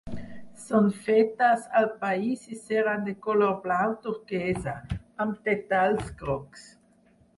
Són 0.61 0.87
fetes 1.07 1.67
al 1.81 1.85
país 2.05 2.47
i 2.55 2.57
seran 2.61 3.05
de 3.09 3.15
color 3.27 3.53
blau 3.67 3.93
turquesa, 4.07 4.75
amb 5.27 5.49
detalls 5.51 6.09
grocs. 6.23 6.65